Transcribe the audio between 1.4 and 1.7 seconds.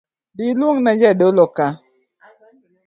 ka